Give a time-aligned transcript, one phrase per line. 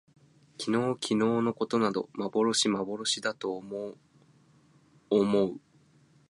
[0.59, 3.93] 昨日きのうのことなど幻まぼろしだと思
[5.11, 5.59] おもおう